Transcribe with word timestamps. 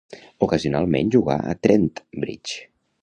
Ocasionalment 0.45 1.13
jugà 1.17 1.35
a 1.51 1.55
Trent 1.67 1.87
Bridge. 2.25 2.67